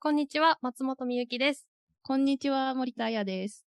[0.00, 1.66] こんにちは、松本美由です。
[2.02, 3.66] こんにちは、森田彩です。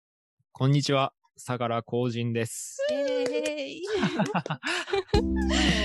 [0.53, 2.79] こんにちは、相良光人です。
[2.91, 3.83] えーイ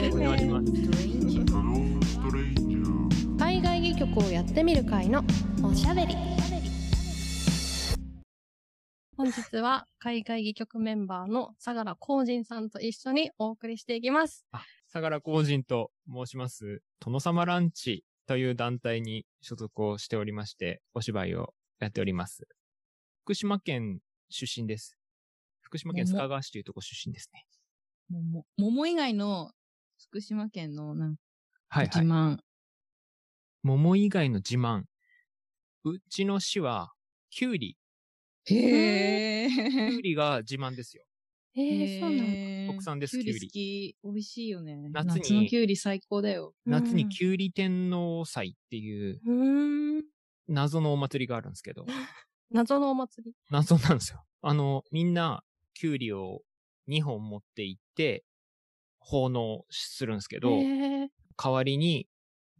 [0.11, 0.73] お願いします。
[3.39, 5.23] 海外戯曲をやってみる会の
[5.63, 6.15] おしゃべり。
[9.19, 14.47] 本日は海外戯曲メンバーの相良光人さんと一緒にお送りしていきます。
[14.87, 22.47] 相良光人と申します、殿様ランチという団体に所属をしておりまして、お芝居をやっております。
[23.25, 24.97] 福島県出身です。
[25.63, 27.45] 福島県須賀川市というところ出身ですね。
[28.09, 29.51] 桃桃以外の
[29.99, 31.23] 福島県のなんか
[31.71, 32.05] はいはい。
[32.05, 32.39] 自慢。
[33.65, 34.85] 桃以外の自慢。
[35.83, 36.93] うちの市は、
[37.31, 37.77] キュウリ。
[38.45, 40.03] へキュウー。
[40.03, 41.03] リが自慢ですよ。
[41.57, 42.73] えー、そうなんだ。
[42.73, 43.97] 国産ですキュウリキュウリ好き。
[44.05, 44.77] 美味しいよね。
[44.93, 46.55] 夏に夏のキュウリ最高だよ。
[46.67, 50.05] 夏にうんキュウリ天皇祭っていううーん。
[50.49, 51.87] 謎のお祭りがあるんですけど、
[52.51, 53.35] 謎のお祭り？
[53.51, 54.25] 謎なんですよ。
[54.43, 55.45] あの、みんな、
[55.75, 56.43] キュウリを
[56.89, 58.25] 2本持って行って、
[58.99, 61.09] 奉納するんですけど、えー
[61.43, 62.07] 代わりに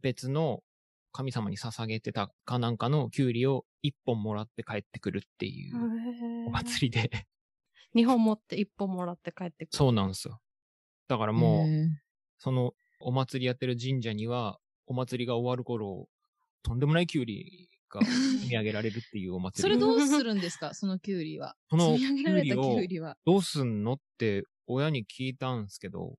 [0.01, 0.63] 別の
[1.11, 7.27] 神様に捧げてたかなんかのキュウリを1本もらって帰ってくるっていうお祭りで、
[7.95, 9.77] 2本持って1本もらって帰ってくる。
[9.77, 10.39] そうなんですよ。
[11.07, 11.67] だからもう、
[12.37, 16.07] そのお祭りやってる神社には、お祭りが終わる頃、
[16.63, 19.61] とんでもないキュウリが 積み上げられるっていうお祭り。
[19.61, 20.73] それどうするんですか？
[20.73, 21.55] そのキュウリは。
[21.69, 23.13] その積み上げられたキキュウリを。
[23.25, 26.17] どうすんのって親に聞いたんですけど、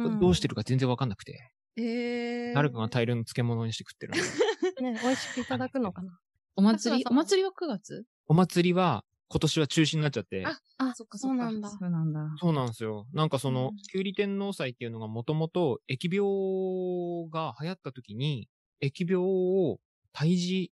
[0.00, 2.54] んどうしてるか全然わかんなくて、えー。
[2.54, 4.12] 誰かが大量の漬物にして食ってる。
[4.82, 6.18] ね、美味しくいただくのかな？
[6.56, 11.70] お祭りお祭りは？9月お祭りは今年は中止になっちゃって、ああ、そっかそうなんだ。
[11.70, 12.20] そうなんだ。
[12.40, 13.06] そうなんですよ。
[13.12, 18.48] なんかそのうん、キュウリ天皇祭っていうのがもともと疫病が流行った時に、
[18.82, 19.78] 疫病を
[20.12, 20.72] 退治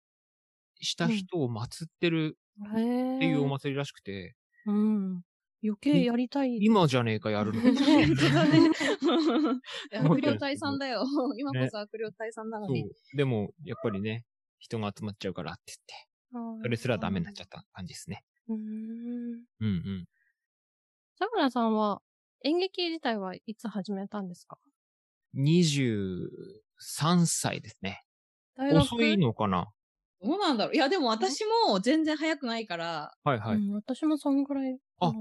[0.81, 2.39] した人を祀ってる
[2.75, 3.17] へえ。
[3.17, 4.35] っていうお祭りらしくて、
[4.65, 5.23] うん。
[5.63, 6.57] 余計やりたい。
[6.63, 7.61] 今じゃねえかやるの。
[10.03, 11.05] 悪霊退散だよ。
[11.37, 12.91] 今こそ悪霊退散なのに。
[13.15, 14.25] でも、やっぱりね、
[14.59, 15.75] 人が集まっちゃうからって
[16.33, 18.25] 言って、それすらダメになっちゃった感じですね。
[18.49, 18.59] うーん。
[18.59, 20.05] うんうん。
[21.19, 22.01] さくらさんは
[22.45, 24.59] 演劇自体はいつ始めたんですか
[25.35, 28.05] ？23歳ですね。
[28.57, 28.83] 大学？
[28.83, 29.69] 遅いのかな？
[30.23, 33.57] どうなんだろういや、でも私も全然早くないから、はいはい。
[33.57, 34.79] うん、私もそんぐらい。
[35.01, 35.15] あうん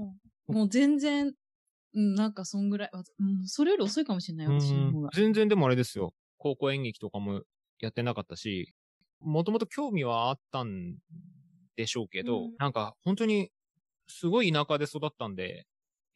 [0.48, 1.32] もう全然、
[1.94, 5.10] うん、なんかそんぐらい、わうん、それより遅いかもしれない、私の方が。
[5.12, 6.14] 全然でもあれですよ。
[6.38, 7.42] 高校演劇とかも
[7.80, 8.72] やってなかったし、
[9.18, 10.94] もともと興味はあったん
[11.76, 13.50] でしょうけど、うんなんか本当に
[14.08, 15.66] すごい田舎で育ったんで、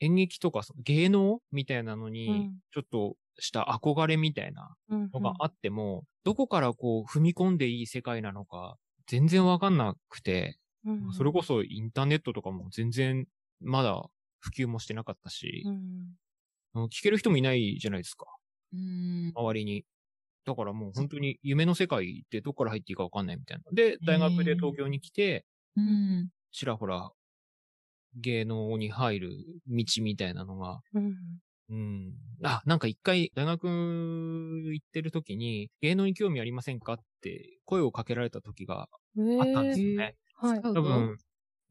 [0.01, 8.77] 演劇とかその芸能みたいなのうにん、ちょっとした憧れみたいなうんのがあっても、どこからこう踏み込んでいい世界なのか
[9.07, 13.27] 全然わかんなくて、うんそれこそインターネットとかも全然
[13.61, 14.03] まだ
[14.39, 16.15] 普及もしてなかったし、うん
[16.89, 18.27] 聞ける人もいないじゃないですか。
[18.73, 19.33] うん。
[19.35, 19.85] 周りに。
[20.45, 23.65] だからもう本当に夢の世界ってどこから入っていいかわかんないみたいな。
[23.73, 25.45] で、大学で東京に来て、
[25.77, 26.31] うん。
[26.53, 27.13] ちらほら
[28.15, 29.31] 芸能に入る
[29.69, 31.41] 道みたいなのが、うん。
[31.71, 32.15] うん。
[32.45, 38.89] あ、なんか一回大学行ってる時に芸能に興味ありませんかって声をかけられた時が
[39.39, 40.17] あったんですよね。
[40.35, 40.59] はい。
[40.59, 40.61] ス。
[40.63, 41.19] カウト多分、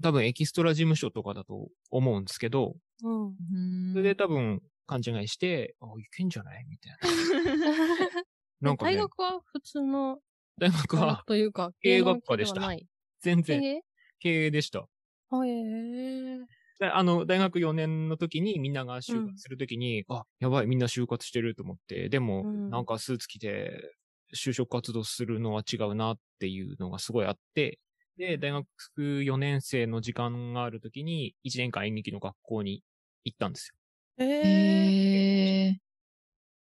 [0.03, 3.25] 多分エキストラ事務所とかだと思うんですけど、うん。
[3.27, 6.97] うんそれで多分勘違いして、あ、いけんじゃないみたいな。
[8.61, 8.91] なんかね。
[8.91, 10.19] 大、学は普通の
[10.57, 12.75] 大学はというか、経営芸能学科でした。
[13.21, 13.65] 全然
[14.19, 14.87] 経営経営でした。
[15.29, 16.47] あへえ。
[16.79, 23.81] であの、大学4年の時にみんなが就うん活する時に、あ、やばい、みんな就活してると思って、でも、うんなんかスーツ着て、
[24.33, 27.79] 就職活動するのは違うなっていうのがすごいあって、
[28.17, 32.83] で、大学4年生の時間がある時に、1年間演劇の学校に
[33.25, 33.75] 行ったんですよ。
[34.17, 34.25] へ
[34.89, 34.93] え。
[35.03, 35.81] へえ。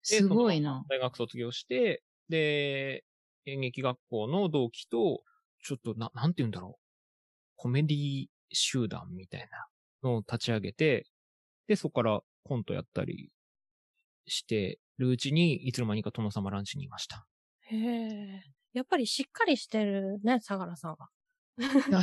[0.09, 0.87] ですごいな。
[0.89, 3.05] 大学卒業して、で、
[3.47, 5.23] 演劇学校の同期と、
[5.63, 6.84] ちょっとな、なんて言うんだろう。
[7.57, 9.67] コメディ集団みたいな
[10.03, 11.07] のを立ち上げて、
[11.67, 13.31] で、そこからコントやったり
[14.27, 17.27] してるうちに、いつの間にか殿様ランチにいました。
[17.63, 18.43] へえ。
[18.73, 21.09] やっぱりしっかりしてるね、相良さんは。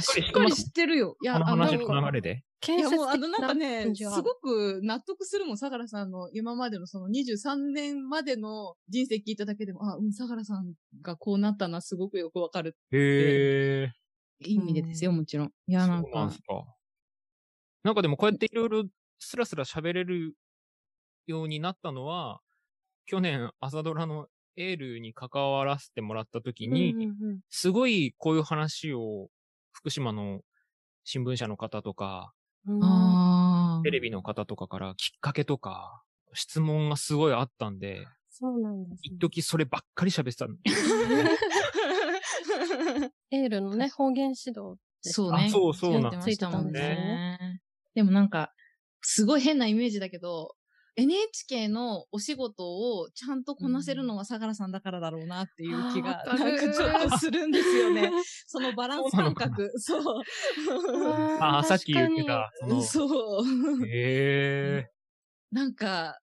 [0.02, 1.18] しっかり知ってるよ。
[1.22, 2.44] いや、この話の流れで？
[2.62, 12.78] 建いや、もう、あの、ななんかねすごく納得するもん、相良さんの今までのその23年までの人生聞いただけでも、あ、うん、相良さんがこうなったのはすごくよくわかる。
[12.92, 14.01] へー。
[14.42, 15.48] いい意味でですよ、もちろん。
[15.68, 16.66] いや、なんかそうなんす、か。
[17.84, 18.84] なんかでもこうやっていろいろ
[19.20, 20.36] スラスラ喋れる
[21.28, 22.42] ようになったのは、
[23.06, 29.30] 去年朝ドラのエールに関わらせてもらった時に、うんうんすごいこういう話を
[29.72, 30.42] 福島の
[31.04, 32.34] 新聞社の方とか。
[33.84, 36.04] テレビの方とかからきっかけとか、
[36.34, 40.56] 質問がすごいあったんで、そうなんです、一時そればっかり喋ってたの。
[43.32, 45.46] エールのね、方言指導そうね。
[45.48, 47.62] あそうそうなんやってましたもんね。
[47.96, 48.54] でもなんか、
[49.02, 50.56] すごい変なイメージだけど、
[50.96, 52.66] NHK のお仕事
[53.00, 58.12] をちゃんとこなせるのは相良さんだからだろうなっていう気が、なんかちょっとするんですよね。
[58.46, 59.72] そのバランス感覚。
[59.78, 60.24] そう。
[61.40, 63.88] あーさっき言ってた、その、そう。
[63.88, 64.92] へえ
[65.52, 66.20] なんか、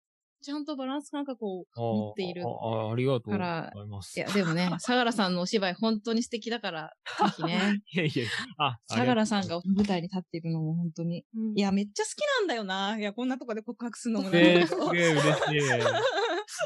[0.45, 1.81] ちゃんとバランス感覚をー。
[1.81, 2.43] 持っている。
[2.45, 4.15] ああありがとうござからいます。
[4.15, 8.25] いや、でもね、 相良さんのお芝居本当に素敵だから、ぜひね、 いやいや
[8.59, 11.25] あ、相良さんが舞台に立っているのも本当に。
[11.35, 12.95] うんいや、めっちゃ好きなんだよな。
[12.99, 15.85] いや、こんなとこで告白するのもなんえー、だけどすげえ嬉しい。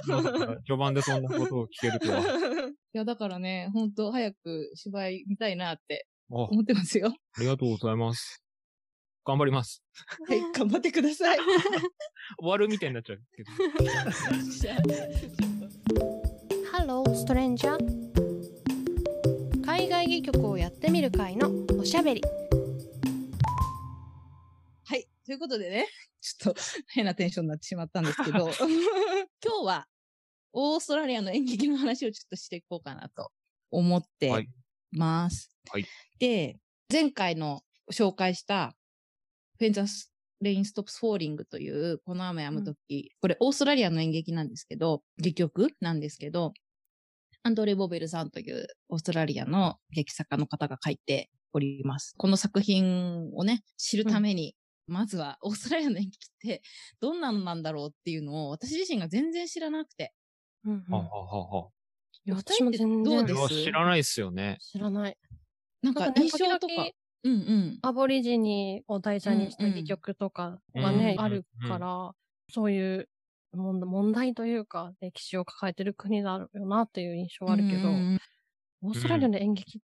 [0.67, 2.19] 序盤でそんなことを聞けるとは。
[2.19, 7.13] いや、だからね、本当早く芝居見たいなってあ思ってますよ。
[7.37, 8.43] ありがとうございます。
[9.25, 9.83] 頑張ります。
[10.27, 11.39] はい、頑張ってください。
[12.39, 13.51] 終わるみたいになっちゃうけど。
[16.71, 17.99] Hello Stranger
[19.65, 22.23] 海外戯曲をやってみる会のおしゃべり
[24.85, 25.07] はい。
[25.25, 25.87] ということでね、
[26.21, 28.65] ちょっと変なテンションになってしまったんですけど、 今日
[29.65, 29.87] は
[30.53, 33.31] オーストラリアの演劇の話をちょっとしていこうかなと
[33.69, 34.49] 思ってはい
[34.91, 35.51] ます。
[35.69, 35.85] はい
[36.19, 36.59] で、
[36.91, 38.75] 前回の紹介した
[39.59, 40.09] When the
[40.39, 46.53] Rain Stops Falling というこの雨止むとき、これオーストラリアの演劇なんですけど、戯曲なんですけど、
[47.43, 52.13] アンドレ・ボベルさんというオーストラリアの劇作家の方が書いております。
[52.17, 54.55] この作品をね、知るために、
[54.87, 56.61] まずはオーストラリアの演劇って
[57.01, 60.13] どんなのなんだろうっていうのを私自身が全然知らなくて。
[60.63, 61.67] うんうんはははは。
[62.25, 63.63] いや私も全然どうです？
[63.65, 64.57] 知らないっすよね。
[64.61, 65.17] 知らない。
[65.81, 66.89] なんか印象とか。
[67.23, 67.79] うんうん。
[67.81, 72.11] アボリジニを題材にした戯曲とかがね、うんあるから、
[72.53, 73.09] そういう
[73.53, 78.19] 問問題というか、歴史を抱えてる国だよなっていう印象はあるけど、うんうん
[78.81, 79.81] オーストラリアの演劇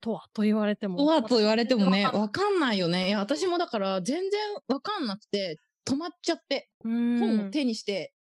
[0.00, 0.96] とはと言われても。
[0.96, 3.08] とはと言われてもね、わかんないよね。
[3.08, 8.14] いや、私もだから全然わかんなくて、止まっちゃって、うん本を手にして、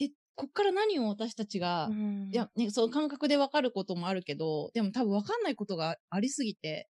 [0.00, 6.88] え、こっから何を私たちが、うんいや、ね、その感覚でわかることもあるけど、でも多分わかんないことがありすぎて、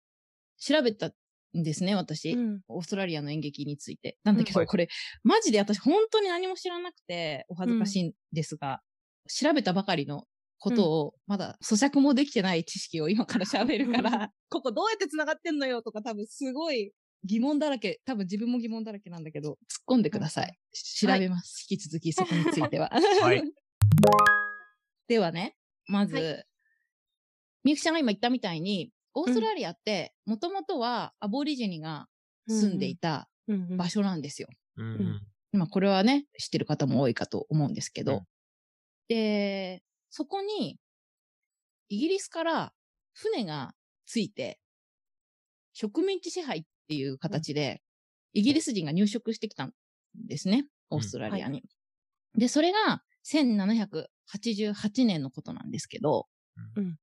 [0.60, 1.12] 調べたん
[1.62, 2.32] ですね、私。
[2.32, 4.18] うんオーストラリアの演劇について。
[4.22, 4.88] なんだけど、はいこれ、
[5.24, 8.80] マジで私本当に何も知らなくて、お恥ずかしいんですが、
[9.28, 10.24] 調べたばかりの
[10.58, 16.92] ことを、まだ咀嚼もできてない知識を今から喋るから、 ここどうやって繋がってんのよとか多分すごい
[17.24, 19.56] 疑問だらけ、多分自分も疑問だらけなんだけど、突っ
[19.88, 20.58] 込んでください。
[20.72, 21.66] 調べます。
[21.70, 22.90] 引き続きそこについては。
[23.22, 23.42] はい。
[25.08, 26.44] ではね、まず、は
[27.64, 32.06] みゆきちゃんが今言ったみたいに、オーストラリアって、もともとはアボリジニが
[32.48, 33.28] 住んでいた
[33.76, 34.48] 場所なんですよ。
[34.76, 35.58] うんん。
[35.58, 38.18] まあ、これはね、知ってる方も多いかと思うんですけど。
[38.18, 38.26] うん。
[39.08, 40.78] で、そこに、
[41.88, 42.72] イギリスから
[43.12, 43.74] 船が
[44.06, 44.60] ついて、
[45.72, 47.82] 植民地支配っていう形で、
[48.32, 49.72] イギリス人が入植してきたん
[50.14, 51.64] ですね、オーストラリアに。
[52.36, 56.28] で、それが1788年のことなんですけど、
[56.76, 56.96] うん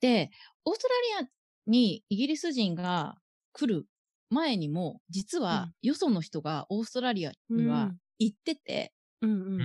[0.00, 0.30] で、
[0.64, 1.30] オーストラリア
[1.66, 3.16] にイギリス人が
[3.52, 3.86] 来る
[4.30, 8.92] 前にも、実はよその人がオーストラリアには行ってて、
[9.22, 9.60] うんううん。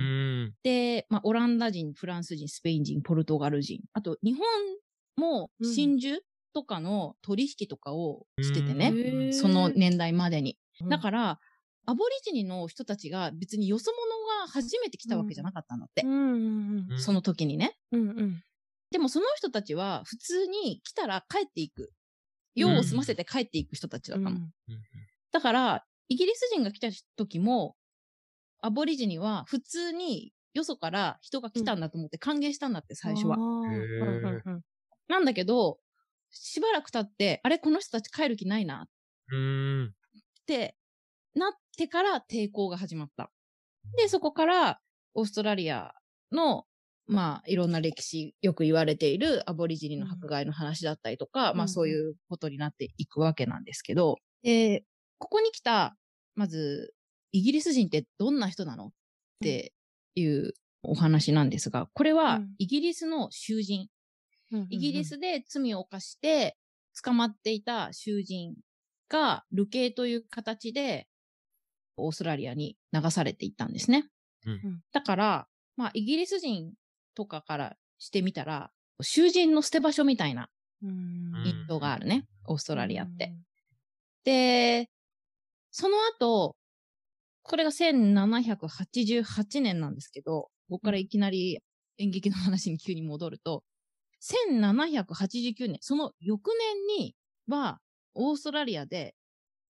[0.46, 0.54] ん。
[0.62, 4.44] で、まあ、オランダ人、フランス人、スペイン人、ポルトガル人、あと日本
[5.16, 5.72] もうん。
[5.72, 6.20] 真珠
[6.52, 10.56] とかの取引とかをしててね、へーその年代までに。
[10.80, 11.40] うんだから、
[11.86, 16.02] アボリジニの人たちが別によそ者が初めて来たわけじゃなかったんだって。
[16.02, 16.86] うんうん。
[16.90, 17.00] うん。
[17.00, 17.78] その時にね。
[17.92, 18.42] うんうん
[18.96, 21.92] でもその人たちは普通に来たら帰っていく。
[22.54, 24.36] 用を済ませて帰っていく人たちだったの。
[24.36, 24.50] うん
[25.32, 27.76] だから、イギリス人が来た時も、
[28.62, 33.36] アボリジニは普通によそから人が来たんだと思って歓迎したんだって、最初は
[35.08, 35.78] なんだけど、
[36.30, 38.88] しばらく経って、あれ、この人たち帰る気ないなっ
[39.32, 39.94] うん。
[40.46, 40.78] て
[41.34, 43.30] なってから抵抗が始まった。
[43.98, 44.80] で、そこから、
[45.12, 45.92] オーストラリア
[46.32, 46.64] の、
[47.06, 54.84] まあ、いろんな歴史、よく言われているアボリジニの迫害の話だったりとか、うんまあそういうことになっていくわけなんですけど、で、
[55.18, 55.96] ここに来た、
[56.34, 56.92] まず、
[57.32, 58.86] イギリス人ってどんな人なの？
[58.86, 58.90] っ
[59.40, 59.72] て
[60.14, 62.54] いうお話なんですが、これはうん。
[62.58, 63.88] イギリスの囚人、
[64.52, 66.56] うんうんイギリスで罪を犯して
[67.02, 68.54] 捕まっていた囚人
[69.08, 71.06] が、流刑という形で、
[71.96, 74.08] オーストラリアに流されていったんですね。
[74.44, 74.80] うん。
[74.92, 76.72] だから、まあ、イギリス人
[77.16, 78.70] とかからしてみたら、
[79.00, 80.48] 囚人の捨て場所みたいな
[80.82, 83.32] うん印象があるね、オーストラリアって。。
[84.24, 84.90] で、
[85.70, 86.56] その後、
[87.42, 91.60] これが1788年なんですけど、ここからいきなり
[91.98, 93.64] 演劇の話に急に戻ると、
[94.22, 97.14] 1789年、その翌年に
[97.48, 97.80] は、
[98.14, 99.14] オーストラリアで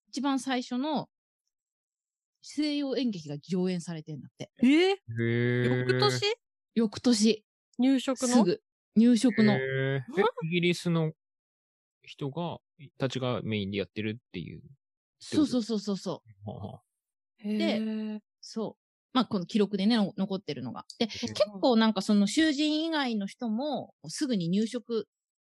[0.09, 1.09] 一番最初の
[2.43, 4.51] 西洋演劇が上演されてんだって。
[4.63, 6.21] えー翌年？
[6.77, 7.43] 翌年、
[7.79, 8.35] 入植の？
[8.35, 8.61] すぐ、
[8.97, 9.55] 入植の。
[9.55, 10.03] え、
[10.45, 11.13] イギリスの
[12.03, 12.59] 人が、
[12.99, 14.61] たちがメインでやってるっていう？
[15.19, 16.51] そうそうそうそうそう。
[16.51, 16.83] は
[17.43, 18.83] で、そう。
[19.15, 20.85] まあ、この記録でね、の残ってるのが。
[20.99, 25.09] で、ん結構なんかその囚人以外の人も、すぐに入植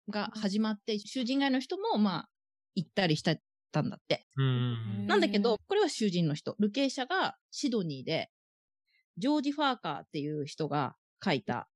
[0.09, 2.29] が始まって、囚人以外の人も、まあ、
[2.77, 3.35] 行ったりした
[3.73, 4.25] たんだって。
[4.37, 5.07] うん。
[5.09, 6.55] なんだけど、これは囚人の人。
[6.61, 8.31] ルケーシャがシドニーで、
[9.17, 10.95] ジョージ・ファーカーっていう人が
[11.25, 11.69] 書いた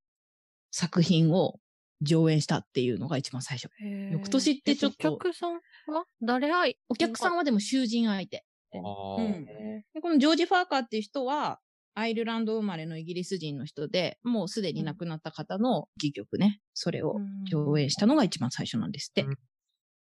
[0.71, 1.59] 作品を
[2.01, 3.71] 上演したっていうのが一番最初。
[4.11, 6.05] 翌年ってちょっとえお客さんは？
[6.21, 8.45] 誰愛お客さんはでも囚人相手。
[8.75, 11.61] うんでこのジョージ・ファーカーっていう人は、
[11.95, 17.17] アイルランド生まれのイギリス人の人で、もうすでに亡くなった方の戯曲ね、それを
[17.51, 19.23] 上演したのが一番最初なんですって。
[19.23, 19.39] うん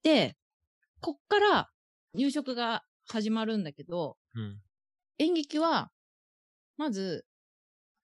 [0.04, 0.36] で、
[1.00, 1.70] こっから
[2.14, 4.60] 入植が始まるんだけど、うん。
[5.18, 5.92] 演劇は、
[6.76, 7.26] まず、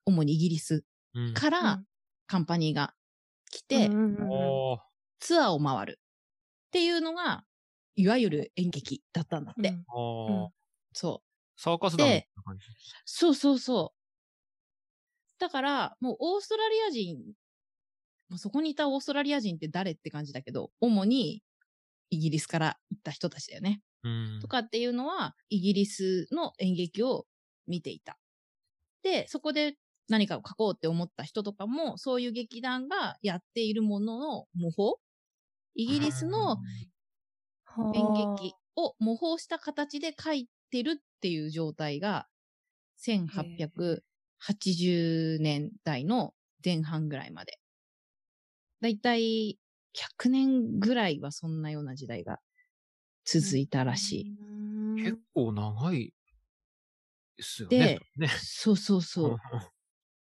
[0.06, 0.84] 主にイギリスうん。
[1.34, 1.86] かうらん
[2.28, 2.94] カンパニーが
[3.52, 3.90] 来て。
[5.20, 6.00] ツアーを回る
[6.68, 7.46] っていうのが、
[7.96, 9.78] いわゆる演劇だったんだって。
[10.94, 11.62] そう。
[11.62, 12.66] サーカス団みたいな感じ。
[13.06, 14.00] そうそうそう。
[15.40, 17.18] だから、もうオーストラリア人、
[18.30, 21.44] まあそこにいたオーストラリア人って誰って感じだけど、主に
[22.10, 23.82] イギリスから行った人たちだよね。
[24.04, 24.48] うんと。
[24.48, 27.26] かっていうのは、イギリスの演劇を
[27.68, 28.20] 見ていた。
[29.04, 29.78] で、そこで
[30.10, 34.96] 何かを書こうって思った人とかも、そういう劇団がやっているものの模倣？
[35.76, 36.58] イギリスの
[37.94, 42.28] 演劇を模倣した形で書いてるっていう状態が、
[43.06, 47.60] 1880年代の前半ぐらいまで。
[48.82, 49.60] だいたい
[50.20, 52.40] 100年ぐらいはそんなような時代が
[53.26, 54.24] 続いたらしい。
[55.02, 56.14] い結構長い
[57.38, 58.00] ですよでね。
[58.18, 58.28] ね。
[58.28, 59.38] そうそうそう。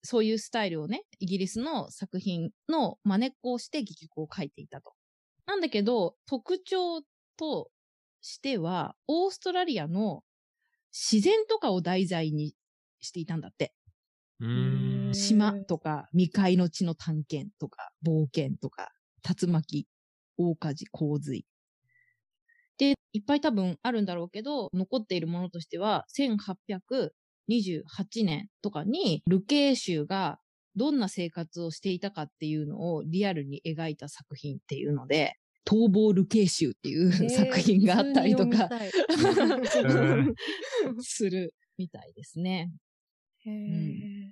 [0.04, 4.94] そういうスタイルをね、イギリスの作品の真似っこをして戯曲を書いていたと。
[5.46, 7.02] なんだけど、特徴
[7.38, 7.72] と
[8.22, 10.24] しては、オーストラリアの
[10.92, 12.56] 自然とかを題材に
[13.02, 13.74] していたんだって。
[15.14, 18.92] 島とか、未開の地の探検とか、冒険とか、
[19.24, 19.88] 竜巻、
[20.38, 21.46] 大火事、洪水。
[22.78, 26.06] で、いっぱい多分あるんだろうけど、残っているものとしては、
[27.50, 30.40] 1828年とかに、ルケー州が
[30.76, 35.36] どんな生活をしていたかっていうのをリアルに描いた作品っていうので、
[35.66, 40.34] 逃亡ルケー州っていう作品があったりとか、ー
[41.00, 42.70] するみたいですね。
[43.46, 44.32] へー。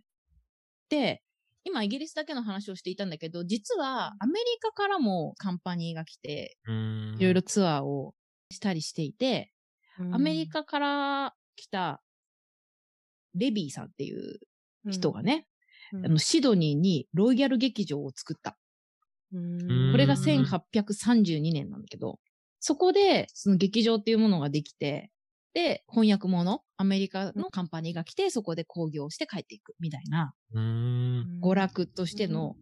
[0.89, 1.23] で、
[1.63, 7.15] 今イギリスだけの話をしていたんだけど、実はアメリカからもカンパニーが来て、うん。
[7.17, 8.13] いろいろツアーを
[8.49, 9.53] したりしていて、
[10.11, 12.01] アメリカから来た
[13.35, 14.39] レビーさんっていう
[14.89, 15.45] 人がね、
[15.93, 18.57] うんあのシドニーにロイヤル劇場を作った。
[19.33, 22.19] うんこれがうん1832年なんだけど、
[22.59, 25.11] そこでその劇場っていうものができて、
[25.53, 30.33] で、翻訳物、アメリカのカンパニーが来て、そこで興行して帰っていくみたいな。
[30.55, 32.55] 娯楽としての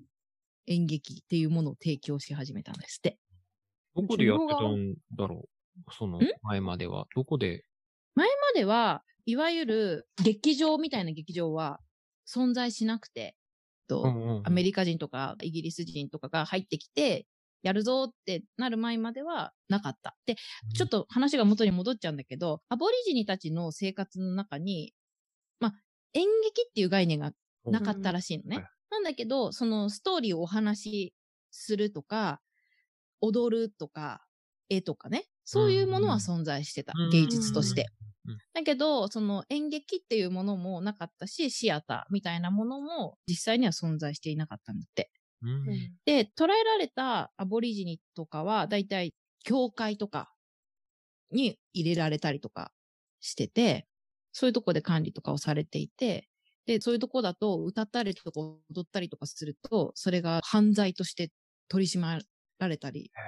[0.66, 3.20] 演劇っていうものを提供し始めたんですって。
[3.96, 5.48] どこでやってたんだろ
[5.88, 5.92] う？
[5.92, 7.06] そのん前までは。
[7.16, 7.64] どこで？
[8.16, 11.80] 前までは、いわゆる劇場みたいな劇場は
[12.28, 13.36] 存在しなくて、
[13.88, 17.28] とアメリリカ人とかイギリス人とかが入ってきて、
[17.62, 20.18] やるぞってなる前まではなかった。
[20.26, 20.36] で、
[20.76, 24.94] ちょっと話が元に戻っちゃうんだけど、アボリジニたちの生活の中に、
[25.60, 25.74] まあ、
[26.14, 27.34] 演劇っていう概念が
[27.66, 28.66] なかったらしいのね。
[28.90, 31.14] なんだけど、そのストーリーをお話し
[31.52, 32.42] するとか、
[33.22, 34.26] 踊るとか、
[34.70, 36.94] 絵とかね、そういうものは存在してた。
[36.96, 37.88] うん芸術として。
[38.30, 38.40] うん。
[38.54, 45.12] だけど、その演劇っていうものもなかったし、シアターみたいなものも実際には存在していなかったんだって。
[45.42, 46.00] うん。
[46.06, 50.34] で、捉えられたアボリジニとかは、だいたい教会とか
[51.32, 52.72] に入れられたりとか
[53.22, 53.88] してて、
[54.32, 56.30] そういうとこで管理とかをされていて、
[56.66, 61.32] で、そういうとこだと歌ったりとか踊ったりとかすると、それが犯罪として
[61.68, 62.20] 取り締ま
[62.60, 63.22] られたりへ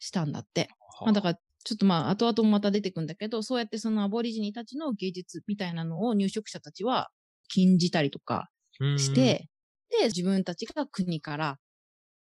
[0.00, 0.68] したんだって。
[1.02, 7.08] ーまあだから、ちょっとまあ、後々もまた出てくんだけど、そうやってそのアボリジニたちの芸術みたいなのを入植者たちは
[7.48, 8.98] 禁じたりとかうん。
[8.98, 9.48] して、
[9.90, 11.58] で、自分たちが国から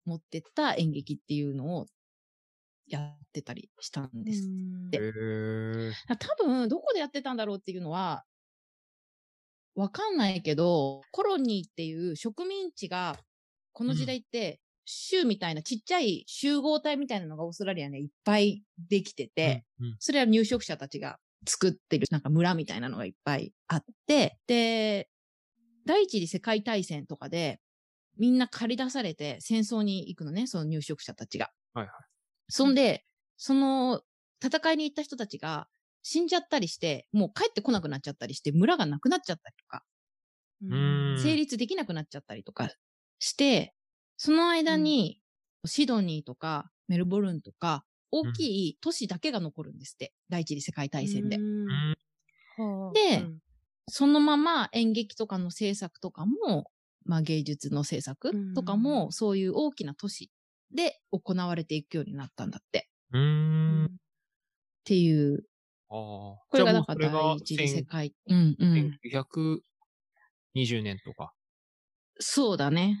[0.04, 1.86] 持ってった演劇っていうのを
[2.86, 4.50] やってたりしたんです。
[4.92, 5.92] へー。
[6.18, 8.24] 多分、どこでやってたんだろうっていうのは、
[9.74, 13.16] わかんないけど、コロニーっていう植民地が、
[13.72, 25.08] この時代って、州みたいなちっちゃい集合体みたいなのがオーストラリアにはいっぱいできてて、うんうんそれは入植者たちが作ってるなんか村みたいなのがいっぱいあって、で、
[25.86, 27.60] 第一次世界大戦とかで、
[28.18, 31.50] みんな借り出されて戦争に行くのね、その入植者たちが。
[31.74, 31.94] はいはい。
[32.48, 33.04] そんで、
[33.36, 34.02] その
[34.44, 35.68] 戦いに行った人たちが
[36.02, 39.84] 死んじゃったりして、もう帰ってこなくなっちゃったりして、村がなくなっちゃったりとか、
[40.64, 42.70] うん成立できなくなっちゃったりとか
[43.18, 43.74] して、
[44.16, 45.20] その間に、
[45.64, 50.12] シドニーとかメルボルンとか、大きい都市だけが残るんですって。
[50.28, 51.36] 第一次世界大戦で。
[51.36, 51.42] で
[52.58, 53.38] うん
[53.88, 56.70] そのまま演劇とかの制作とかも、
[57.04, 60.30] まあ芸術の制作とかうも、んそういう大きな都市
[60.72, 62.88] で行われていくようになったんだって。
[63.12, 63.90] っ
[64.84, 65.44] ていう。
[65.88, 68.14] これがだから第一次世界。
[68.28, 68.98] うんうん。
[69.04, 71.32] 1920年とか。
[72.18, 72.96] そうだね。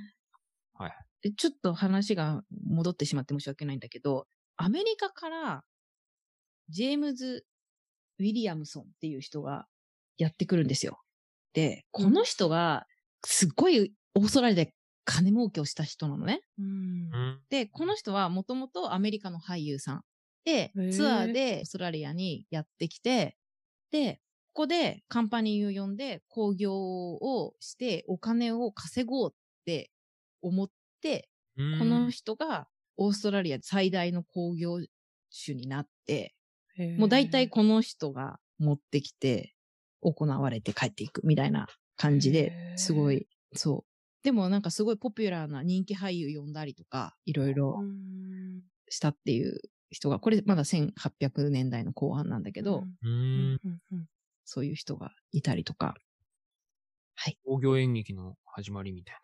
[0.74, 1.30] はいで。
[1.32, 4.26] ちょっと話が戻ってしまって申し訳ないんだけど、
[4.56, 5.64] アメリカから、
[6.68, 7.44] ジェームズ・
[8.18, 9.66] ウィリアムソンっていう人が
[10.16, 11.00] やってくるんですよ。
[11.52, 12.86] で、この人が、
[13.24, 14.74] すっごいオーストラリアで
[15.04, 16.42] 金儲けをした人なのね。
[16.58, 17.40] うんうん。
[17.50, 20.04] で、この人はもともとアメリカの俳優さん
[20.44, 23.36] でツアーでオーストラリアにやってきて、
[23.92, 24.20] で、
[24.54, 29.91] ここでカンパニーを呼んで興行をしてお金を稼ごうって
[30.42, 30.68] 思っ
[31.00, 31.78] て、うん。
[31.78, 34.80] この人がオーストラリア最大の興行
[35.30, 36.34] 主になって、
[36.98, 39.54] もう大体この人が持ってきて
[40.00, 44.24] 行われて帰っていくみたいな感じへでー、すごい、そう。
[44.24, 48.62] でもなんかすごいポピュラーな人気俳優呼んだりとか、いろいろうん。
[48.88, 52.84] したっていう人が、これまだ1800年代の後半なんだけど、
[54.44, 55.94] そういう人がいたりとか。
[57.44, 59.16] 工業演劇の始まりみたい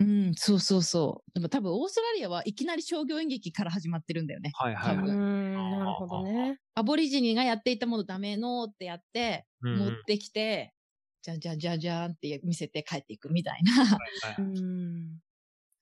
[0.00, 1.30] うん、そうそうそう。
[1.34, 4.50] でも多分オーストラリアはいきなり商業演劇から始まってるんだよね。
[4.58, 4.64] な。
[4.64, 5.08] はいはいはい。
[5.08, 6.58] うんなるほどね。
[6.74, 10.74] アボリジニがやっていたものダメのってやって、うん持ってきて、
[11.22, 13.98] じゃんじゃんじゃんじゃんって見せて帰っていくみたいなは
[14.38, 15.18] いうん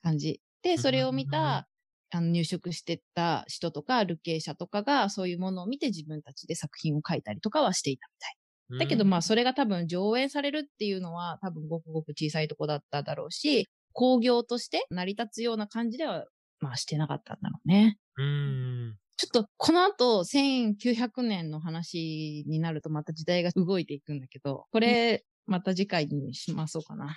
[0.03, 0.41] 感じ。
[0.63, 1.69] で、それを見た、
[2.15, 8.37] あの入植してった人とか、ルケー者とかがそういうものを見て自分たちで作品を書いたりとかはしていたみたい。
[8.79, 16.27] だけどまあそれが多分上演されるっていうのは多分ごくごく小さいとこだっただろうし、工業として成り立つような感じでは
[16.61, 17.99] まあしてなかったんだろうね。
[18.17, 18.97] うん。
[19.17, 27.17] ちょっとこの後1900年の話になるとまた時代が動いていくんだけど、これまた次回にしましょうかな。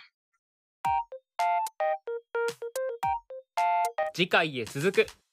[4.13, 5.24] 次回へ続く。